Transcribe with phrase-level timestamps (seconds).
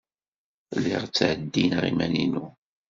[0.75, 2.45] Lliɣ ttheddineɣ iman-inu.